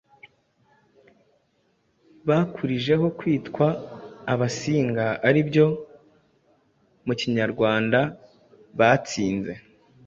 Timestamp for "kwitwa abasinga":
3.19-5.05